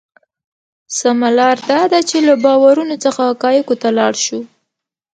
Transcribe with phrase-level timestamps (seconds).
[0.99, 4.39] سمه لار دا ده چې له باورونو څخه حقایقو ته لاړ شو.